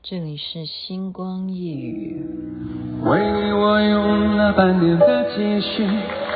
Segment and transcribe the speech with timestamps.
[0.00, 2.24] 这里是星光夜雨。
[3.02, 5.84] 为你我用了半年的积蓄，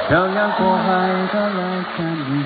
[0.09, 2.45] 漂洋过海的来看你。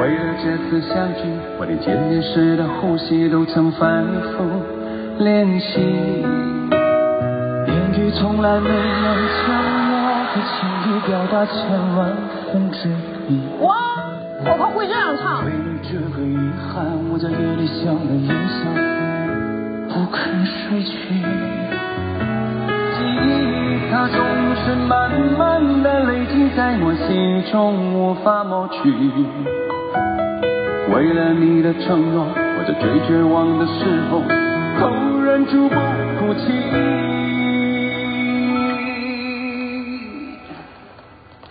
[0.00, 1.22] 为了这次相聚，
[1.58, 4.44] 我连见面时的呼吸都曾反复
[5.18, 5.80] 练习。
[7.66, 8.74] 言语从来没有
[9.44, 9.50] 将
[9.90, 9.98] 我
[10.30, 10.54] 的情
[10.86, 11.58] 意表达千
[11.96, 12.16] 万
[12.52, 12.88] 分之
[13.28, 13.40] 一。
[13.60, 13.74] 哇，
[14.46, 15.44] 我可会这样唱。
[15.44, 16.38] 为了这个遗
[16.72, 18.89] 憾，我在夜里想了又想。
[20.00, 21.20] 不肯睡去，记
[23.04, 23.28] 忆
[23.92, 24.16] 它总
[24.56, 28.90] 是慢慢的累积在我心中，无法抹去。
[30.90, 34.22] 为了你的承诺，我在最绝望的时候，
[34.80, 34.88] 都
[35.22, 35.74] 忍住不
[36.18, 36.46] 哭泣。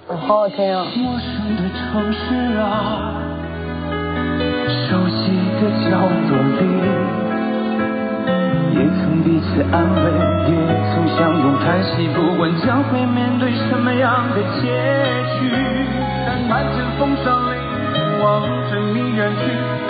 [0.07, 0.87] 好好听啊！
[0.95, 3.21] 陌生的城市啊，
[4.89, 5.99] 熟悉的角
[6.31, 6.68] 落里。
[9.23, 10.11] 彼此安慰，
[10.49, 10.55] 也
[10.91, 14.67] 曾相拥叹息，不管将会面对什么样的结
[15.39, 15.51] 局。
[16.25, 17.57] 但漫天风沙里，
[18.23, 19.41] 望着你远去，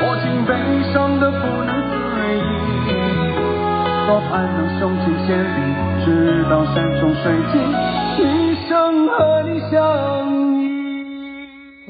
[0.02, 0.52] 我竟悲
[0.92, 1.94] 伤得不能自
[2.36, 2.42] 已。
[4.08, 5.58] 多盼能送君千里，
[6.04, 7.62] 直到山穷水尽，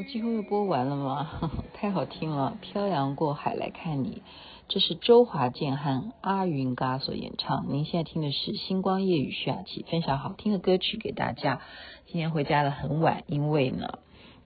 [0.04, 1.50] 几乎又播完了吗？
[1.74, 4.22] 太好听了，漂洋过海来看你。
[4.68, 7.66] 这是周华健和阿云嘎所演唱。
[7.68, 11.60] 您现在听的是《星光夜雨》，徐雅琪分享好听的歌曲给大家。
[12.06, 13.98] 今天回家的很晚，因为呢，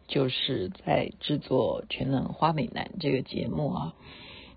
[0.08, 3.94] 就是在制作《全能花美男》这个节目啊，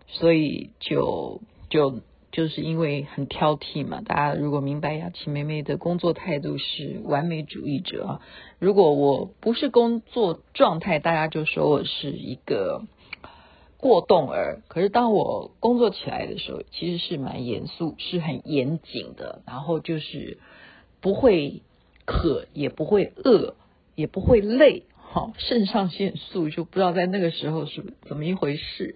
[0.07, 4.01] 所以就就就是因为很挑剔嘛。
[4.01, 8.21] 大家如果明白雅琪妹妹的工作态度是完美主义者啊，
[8.59, 12.83] 如果我不是工作状态，大家就说我是一个。
[13.79, 19.43] 过动儿，可是当我工作起来的时候，其实是蛮严肃，是很严谨的。
[19.45, 20.39] 然后就是
[20.99, 21.61] 不会
[22.03, 23.53] 渴，也不会饿，
[23.93, 28.95] 也不会累，好，肾上腺素就不知道在那个时候是怎么一回事。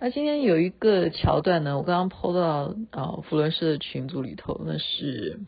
[0.00, 5.40] 那今天有一个桥段呢，我刚刚 PO 到啊弗伦斯的群组里头，那是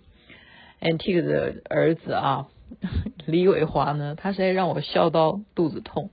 [0.80, 2.48] Antique 的儿子啊
[3.26, 6.10] 李伟华呢，他实在让我笑到肚子痛，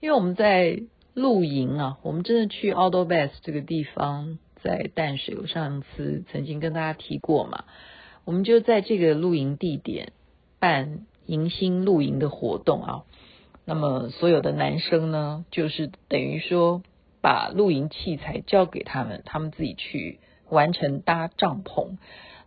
[0.00, 0.82] 因为我们在。
[1.12, 5.36] 露营啊，我们真的去 Outdoor Best 这个地方，在淡水。
[5.36, 7.64] 我上次曾经跟大家提过嘛，
[8.24, 10.12] 我们就在这个露营地点
[10.60, 13.02] 办迎新露营的活动啊。
[13.64, 16.80] 那么所有的男生呢，就是等于说
[17.20, 21.98] 把露营器材交给他们，他们自己去完成搭帐篷。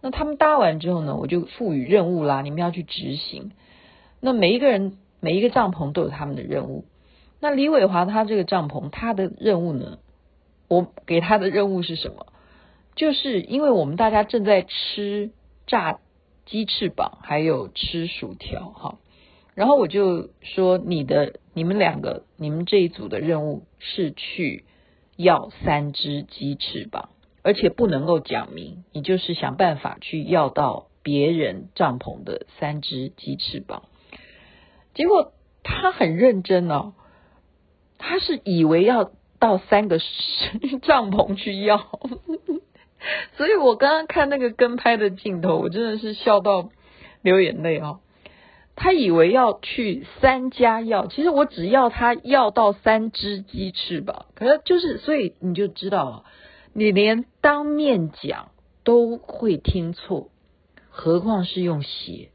[0.01, 3.51] 那他们搭完之后呢，我就赋予任务啦，你们要去执行。
[4.19, 6.85] 那每一个人每一个帐篷都有他们的任务。
[7.39, 10.00] 那李伟华他这个帐篷，他的任务呢？
[10.69, 12.28] 我给他的任务是什么？
[12.95, 15.31] 就是因为我们大家正在吃
[15.67, 16.00] 炸
[16.45, 18.97] 鸡翅膀，还有吃薯条，哈。
[19.56, 24.66] 然后我就说，你的、你们两个、你们这一组的任务是去
[25.16, 27.09] 要三只鸡翅膀，
[27.44, 33.84] 而且不能够讲明，你就是想办法去要到别人帐篷的三只鸡翅膀。
[34.94, 35.34] 结果
[35.64, 36.94] 他很认真哦。
[38.06, 39.97] 他是以为要到三个
[40.84, 41.78] 帐篷去要，
[43.38, 46.70] 所以我刚刚看那个跟拍的镜头，我真的是笑到
[47.22, 48.02] 流眼泪哦。
[48.75, 56.25] 他以为要去三家要，其实我只要他要到三只鸡翅膀，可是就是，所以你就知道，
[56.73, 58.51] 你连当面讲
[58.84, 60.29] 都会听错，
[60.89, 62.29] 何况是用写，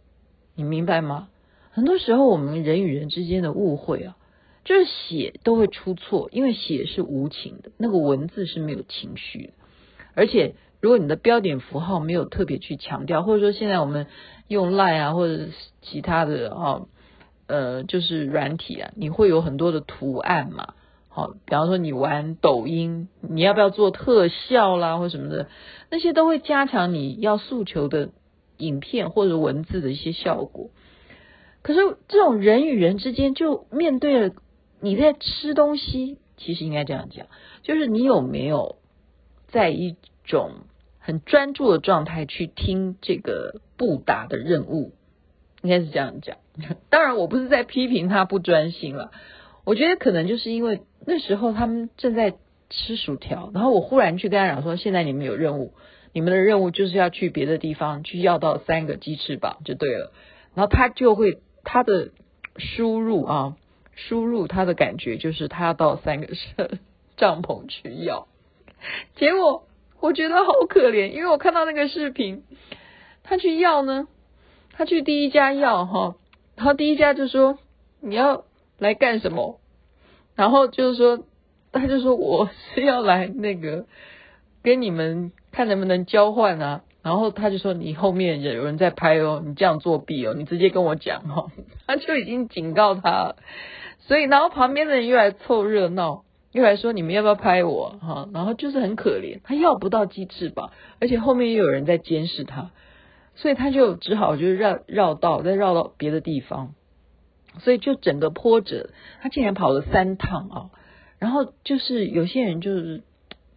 [0.54, 1.28] 你明白吗？
[1.70, 4.16] 很多时候我们人与人之间的误会啊。
[4.64, 9.52] 就是写都会出错，因为写是无情的，那个文字是没有情绪的。
[10.12, 14.06] 而且，如果你的标点符号没有特别去强调，或者说现在我们
[14.46, 15.50] 用 Line 啊，或者是
[15.82, 16.82] 其他的啊，
[17.46, 20.74] 呃，就是软体啊，你会有很多的图案嘛。
[21.08, 25.48] 好，比方说你玩抖音，你要不要做特效啦，或什么的，
[25.90, 28.10] 那些都会加强你要诉求的
[28.56, 30.70] 影片或者文字的一些效果。
[31.62, 34.34] 可是这种人与人之间就面对了。
[34.80, 37.26] 你在吃东西，其实应该这样讲，
[37.62, 38.76] 就是你有没有
[39.48, 40.52] 在一种
[41.08, 44.92] 很专注的状态去听这个布达的任务，
[45.62, 46.36] 应该是这样讲。
[46.90, 49.10] 当然，我不是在批评他不专心了，
[49.64, 52.34] 我觉得可能就是因为那时候他们正在
[52.68, 55.72] 吃薯条，然后我忽然去跟他讲说，现在你们有任务，
[56.12, 60.12] 你们的任务就是要去别的地方去要到三个鸡翅膀就对了，
[60.54, 62.10] 然后他就会他的
[62.58, 63.56] 输入啊。
[63.94, 66.28] 输入他的感觉就是他要到三个
[67.16, 68.28] 帐篷去要，
[69.16, 69.64] 结果
[70.00, 72.44] 我觉得好可怜，因为我看到那个视频，
[73.24, 74.06] 他去要呢，
[74.72, 76.14] 他去第一家要哈，
[76.56, 77.58] 然后第一家就说
[78.00, 78.44] 你要
[78.78, 79.60] 来干什么？
[80.36, 81.24] 然后就是说，
[81.72, 83.86] 他就说我是要来那个
[84.62, 86.82] 跟你们看能不能交换啊。
[87.00, 91.50] 然后他就说你后面有人在拍哦，你这样作弊哦，你直接跟我讲哦，
[91.86, 93.36] 他就已经警告他了。
[94.00, 96.24] 所以然后旁边的人又来凑热闹。
[96.50, 98.28] 又来说你们要不要拍我哈？
[98.32, 102.70] 然后就是很可怜，他要不到鸡翅膀，而且后面又有人在监视他，
[103.34, 106.74] 所以他就只好就绕绕道，再绕到别的地方，
[107.58, 108.88] 所以就整个波折，
[109.20, 110.70] 他竟然跑了三趟啊！
[111.18, 113.02] 然后就是有些人就是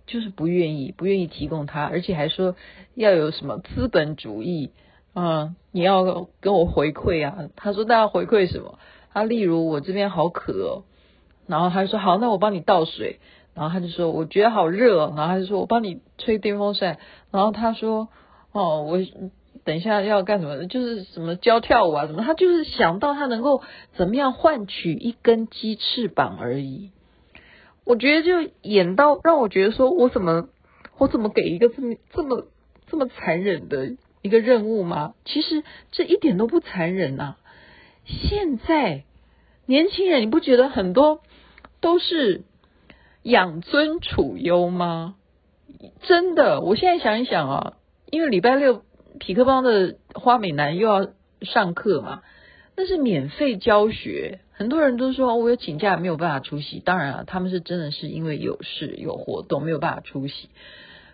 [0.06, 2.56] 就是不愿意，不愿意提供他，而且还说
[2.94, 4.72] 要有什么资本主义
[5.14, 7.50] 啊，你要跟我回馈啊。
[7.56, 8.80] 他说大家回馈什么？
[9.14, 10.84] 他例如我这边好渴哦。
[11.48, 13.20] 然后他说好，那我帮你倒水。
[13.54, 15.08] 然后他就说我觉得好热。
[15.08, 16.98] 然后他就说我帮你吹电风扇。
[17.32, 18.08] 然后他说
[18.52, 19.00] 哦，我
[19.64, 20.66] 等一下要干什么？
[20.68, 22.24] 就是什么教跳舞啊什么？
[22.24, 23.62] 他就是想到他能够
[23.94, 26.92] 怎么样换取一根鸡翅膀而已。
[27.84, 30.48] 我觉得就演到让我觉得说我怎么
[30.98, 32.46] 我怎么给一个这么这么
[32.88, 35.14] 这么残忍的一个任务吗？
[35.26, 37.36] 其实这一点都不残忍呐。
[38.06, 39.04] 现在
[39.66, 41.22] 年轻人，你不觉得很多？
[41.81, 42.44] 都是
[43.24, 45.16] 养尊处优吗？
[46.04, 47.74] 真的，我现在想一想啊，
[48.12, 48.83] 因为礼拜六
[49.19, 51.12] 匹克邦的花美男又要
[51.42, 52.22] 上课嘛，
[52.75, 56.80] 那是免费教学，很多人都说我有请假没有办法出席。
[56.80, 60.50] 当然了，他们是真的是因为有事有活动没有办法出席。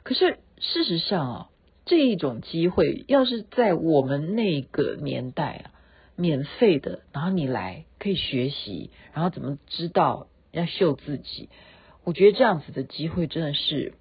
[0.03, 1.49] 可是事实上啊，
[1.85, 5.71] 这一种机会要是在我们那个年代啊，
[6.15, 10.27] 免费的，然后你来可以学习，然后怎么知道？
[10.51, 11.49] 要秀自己，
[12.03, 13.93] 我觉得这样子的机会真的是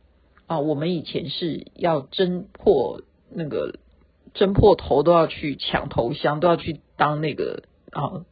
[0.47, 3.81] 啊，我们以前是要争破那个
[4.33, 8.25] 争破头都要去抢头香，都要去当那个啊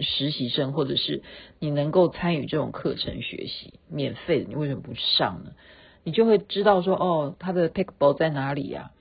[0.00, 1.22] 实习生，或者是
[1.58, 5.52] 你能够参与这种课程学习，免费的，你为什么不上呢？
[6.02, 8.92] 你就会知道说哦，他的 pickball 在哪里呀？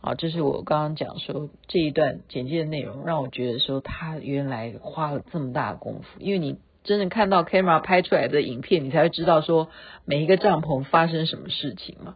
[0.00, 6.58] 啊，这是我刚刚讲说这一段简介的内容，让我觉得说他原来花了这么大的功夫，因为你。
[6.84, 9.68] 真正看到 camera 拍出来的影片，你才会知道说
[10.04, 12.14] 每一个帐篷发生什么事情嘛。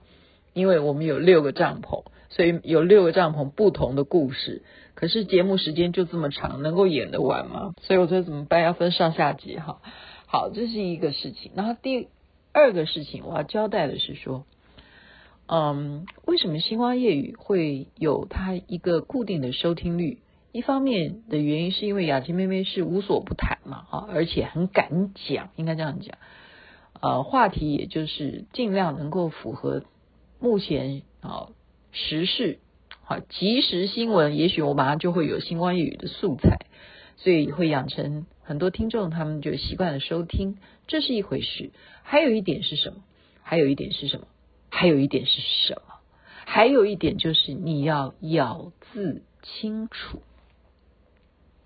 [0.53, 4.63] 因为我们有六个帐篷，所以有六个帐篷不同的故事。
[4.95, 7.75] 可是节目时间就这么长，能够演得完吗？
[7.81, 8.63] 所以我觉得怎么办？
[8.63, 9.81] 要分上下集哈。
[10.27, 11.53] 好，这是一个事情。
[11.55, 12.09] 然后第
[12.53, 14.45] 二个事情，我要交代的是说，
[15.47, 20.19] 嗯，为什么星光夜语会有它一个固定的收听率？
[20.51, 26.17] 一方面的原因是因为雅琪妹妹是无所不谈嘛，啊，而且很敢讲，应该这样讲，
[27.01, 29.85] 呃，话题也就是尽量能够符合
[30.41, 31.49] 目前啊
[31.93, 32.61] 时事，
[33.03, 36.59] 好即时新闻，也许我马上就会有星光夜语的素材，
[37.17, 40.57] 所以会养成很多听众他们就习惯了收听，
[40.87, 41.71] 这是一回事。
[42.03, 43.03] 还有一点是什么？
[43.43, 44.27] 还有一点是什么？
[44.71, 45.95] 还有一点是什么？
[46.47, 50.23] 还有一点就是你要咬字清楚。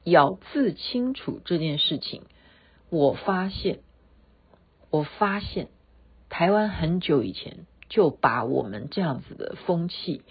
[0.04, 2.22] 咬字清楚这件事情，
[2.90, 3.80] 我发现，
[4.90, 5.68] 我发现
[6.28, 10.22] 台湾很久以前就把我们这样子的风气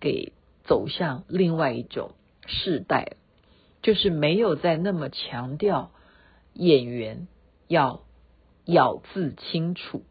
[0.00, 0.32] 给
[0.64, 2.12] 走向另外一种
[2.46, 3.16] 世代，
[3.82, 5.90] 就是没有再那么强调
[6.54, 7.28] 演员
[7.68, 8.02] 要
[8.64, 10.02] 咬字清楚。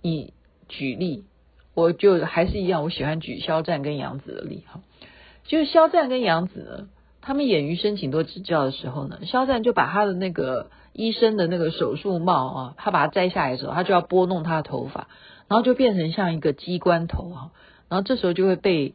[0.00, 0.32] 你
[0.68, 1.24] 举例，
[1.74, 4.82] 我就还是一样，我喜欢举肖战跟杨紫的例哈，
[5.44, 6.88] 就是肖战跟杨紫呢。
[7.22, 15.06] 他们演《余生，请多指教》的时候呢，肖战就把他的那个医生的那个手术帽啊，他把它摘下来的时候，他就要拨弄他的头发，
[15.46, 17.50] 然后就变成像一个机关头啊，
[17.88, 18.94] 然后这时候就会被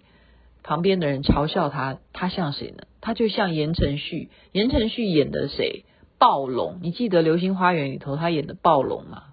[0.61, 2.83] 旁边的人嘲笑他，他像谁呢？
[2.99, 5.85] 他就像言承旭，言承旭演的谁？
[6.19, 9.23] 暴龙，你记得《流星花园》里头他演的暴龙吗？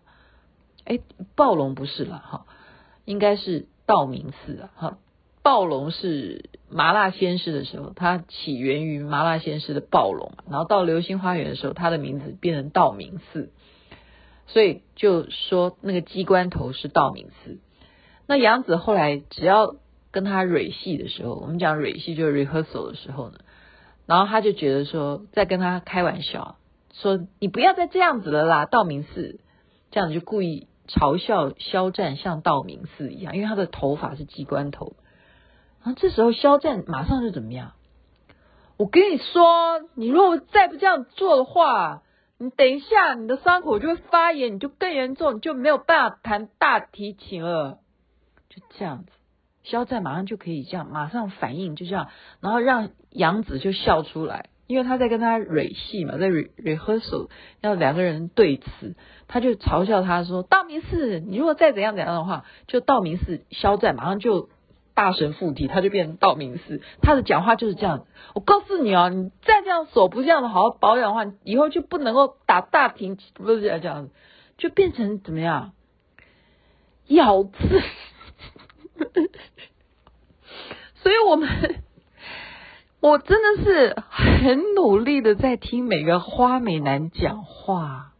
[0.84, 1.00] 哎，
[1.34, 2.46] 暴龙不是了哈，
[3.04, 4.98] 应该是道明寺啊哈。
[5.44, 13.50] 暴龙是麻辣鲜师的时候，它起源于麻辣鲜师的暴龙，然后到流星花园的时候，它的名字变成道明寺，
[14.46, 17.58] 所以就说那个机关头是道明寺。
[18.26, 19.76] 那杨紫后来只要
[20.10, 23.40] 跟他蕊戏的时候，我们讲蕊戏就是 rehearsal 的时候呢，
[24.06, 26.56] 然后他就觉得说在跟他开玩笑，
[26.94, 29.40] 说你不要再这样子了啦，道明寺，
[29.90, 34.96] 这样就故意嘲笑肖战像道明寺一样，因为他的头发是机关头。
[35.84, 37.72] 啊，这时候肖战马上就怎么样？
[38.76, 42.02] 我跟你说，你如果再不这样做的话，
[42.38, 47.78] 你等一下你的伤口就会发炎，你就更严重，你就没有办法弹大提琴了。
[48.48, 49.12] 就这样子。
[49.62, 52.08] 肖战马上就可以这样，马上反应就这样，
[52.40, 57.28] 然后让杨紫就笑出来，因为他在跟他蕊戏嘛，在 re rehearsal
[57.60, 58.96] 要两个人对词，
[59.28, 64.48] 他就嘲笑他说：“道明寺，你如果再怎样怎样的话，就道明寺。”肖战马上就
[64.94, 66.80] 大神附体，他就变成道明寺。
[67.02, 68.06] 他的讲话就是这样。
[68.34, 74.10] 我告诉你哦，你再这样手不这样的好好保养的话，以后就不能够打大庭，不是这样子，
[74.56, 75.72] 就变成怎么样？
[77.08, 77.52] 咬字。
[81.02, 81.82] 所以我们，
[83.00, 88.12] 我真的是很努力的在听每个花美男讲话，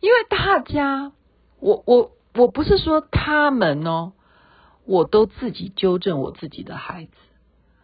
[0.00, 1.12] 因为大家，
[1.60, 4.12] 我我我不是说他们哦，
[4.84, 7.12] 我都自己纠正我自己的孩子。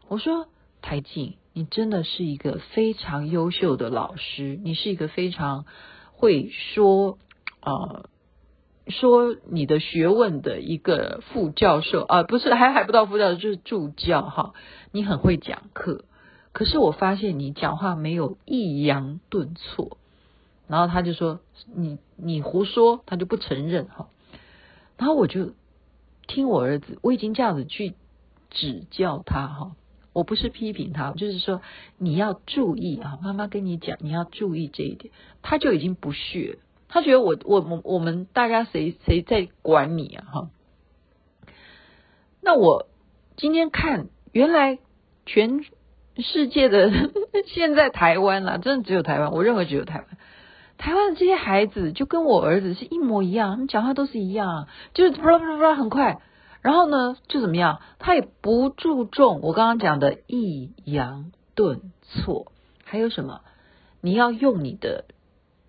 [0.09, 0.49] 我说
[0.83, 5.65] 台静，你真的是一个非常优秀的老师，你是一个非常
[6.12, 7.19] 会说
[7.62, 8.09] 呃。
[8.88, 14.55] 说你的学问的一个副教授啊，不是还还不到副教授，就是助教哈。
[14.93, 16.05] 你很会讲课，
[16.53, 19.99] 可是我发现你讲话没有抑扬顿挫。
[20.69, 21.41] 然后他就说
[21.75, 24.07] 你你胡说，他就不承认哈。
[24.99, 25.50] 然后我就
[26.26, 27.95] 听我儿子，我已经这样子去
[28.50, 29.73] 指教他哈。
[30.12, 31.61] 我不是批评他，就是说
[31.99, 35.12] 你要注意啊，妈妈跟你讲，你要注意这一点。
[35.42, 36.59] 他就已经不屑。
[36.88, 40.50] 他觉得我我我我们大家谁谁在管你啊哈？
[42.40, 42.88] 那我
[43.37, 44.78] 今天看，原来
[45.26, 45.64] 全
[46.16, 46.90] 世界的
[47.47, 50.06] 现在台湾啦，真的只有台湾，我认为只有台湾。
[50.78, 56.21] 台湾的这些孩子就跟我儿子是一模一样，他们讲话都是一样，就是不啦不啦不啦很快。
[56.62, 57.80] 然后呢，就怎么样？
[57.99, 62.52] 他也不注重我刚刚讲的抑扬顿挫，
[62.85, 63.40] 还有什么？
[64.00, 65.04] 你要用你的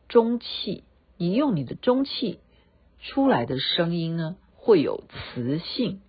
[0.07, 0.83] 中气。
[1.19, 2.41] 你用你的中气
[2.99, 5.99] 出来的声音呢，会有磁性，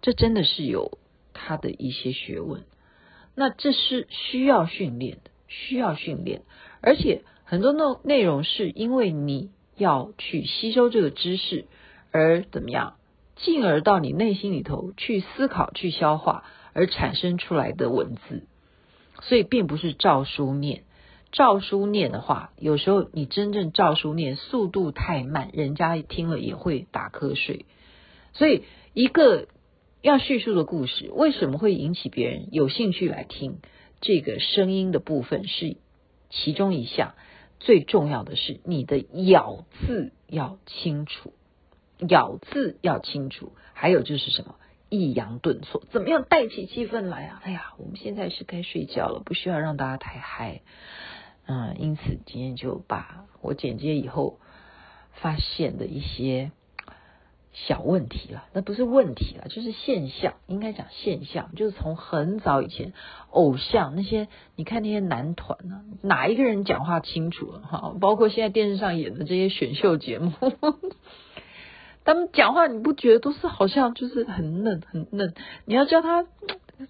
[0.00, 0.96] 这真的是有
[1.34, 2.64] 他的一些学问。
[3.34, 6.44] 那这是需要训练的，需要训练。
[6.80, 11.64] 而且很多内内容是因为你要去吸收这个知识，
[12.12, 12.94] 而怎么样，
[13.34, 18.44] 进而到你内心里头去思考、去消化，而产生出来的文字。
[19.22, 20.84] 所以并不是照书念。
[21.32, 27.66] 照书念的话，有时候你真正照书念速度太慢，人家听了也会打瞌睡。
[28.32, 28.62] 所以，
[28.94, 29.48] 一个
[30.02, 33.56] 要叙述的故事，为什么会引起别人有兴趣来听？
[34.00, 35.78] 这个声音的部分是
[36.30, 37.14] 其中一项，
[37.60, 41.32] 最重要的是你的咬字要清楚，
[41.98, 43.52] 咬字要清楚。
[43.72, 44.56] 还有就是什么？
[44.88, 47.40] 抑扬顿挫，怎么样带起气氛来啊？
[47.44, 50.62] 哎呀，我们现在是该睡觉了，不需要让大家太嗨。
[51.46, 54.40] 嗯，因此今天就把我剪接以后
[55.12, 56.50] 发现的一些
[57.66, 62.92] 小问题了，那不是问题了，就是现象，应该讲现象，就是从很早以前
[63.30, 67.94] 偶像那些，你看那些男团啊，哪一个人讲话清楚了哈？
[68.00, 70.32] 包括现在电视上演的这些选秀节目，
[72.04, 75.34] 他们讲话你不觉得都是好像就是很嫩很嫩？
[75.64, 76.26] 你要叫他。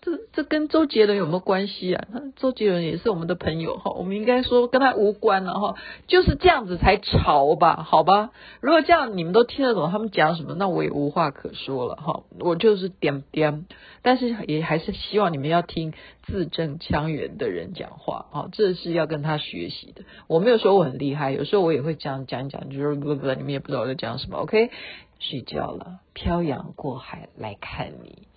[0.00, 2.06] 这这跟周杰伦有没有关系啊？
[2.36, 5.74] 周杰伦也是我们的朋友哈，我们应该说跟他无关了哈，
[6.06, 7.82] 就是这样子才潮吧？
[7.82, 8.30] 好吧，
[8.60, 12.22] 如果这样你们都听得懂他们讲什么，那我也无话可说了哈。
[12.38, 13.66] 我就是点点，
[14.02, 15.92] 但是也还是希望你们要听
[16.22, 20.02] 字正腔圆的人讲话啊，这是要跟他学习的。
[20.28, 24.38] 我没有说我很厉害，有时候我也会这样讲讲，就是不不，你们也不知道我在讲什么。
[24.38, 24.70] OK，
[25.18, 28.29] 睡觉了，漂洋过海来看你。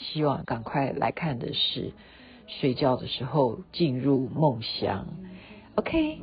[0.00, 1.92] 希望赶快来看的是
[2.46, 5.06] 睡觉的时候进入梦乡。
[5.76, 6.18] OK，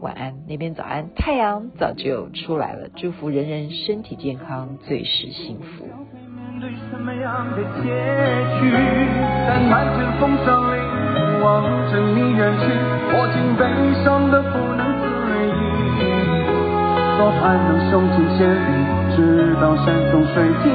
[0.00, 2.88] 晚安，那边早安，太阳早就出来了。
[2.94, 5.86] 祝福人人身体健康，最是幸福。
[17.18, 20.72] 多盼能手牵千里，直到山穷水尽，